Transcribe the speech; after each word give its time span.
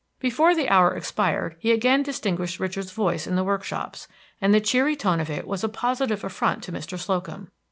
Before 0.19 0.55
the 0.55 0.67
hour 0.67 0.95
expired 0.95 1.57
he 1.59 1.71
again 1.71 2.01
distinguished 2.01 2.59
Richard's 2.59 2.89
voice 2.91 3.27
in 3.27 3.35
the 3.35 3.43
workshops, 3.43 4.07
and 4.41 4.51
the 4.51 4.59
cheery 4.59 4.95
tone 4.95 5.19
of 5.19 5.29
it 5.29 5.45
was 5.45 5.63
a 5.63 5.69
positive 5.69 6.23
affront 6.23 6.63
to 6.63 6.71
Mr. 6.71 6.97
Slocum. 6.97 7.51